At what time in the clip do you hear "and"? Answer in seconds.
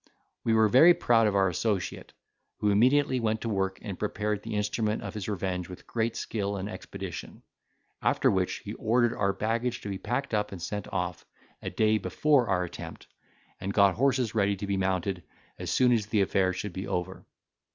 3.83-3.99, 6.57-6.67, 10.51-10.59, 13.59-13.75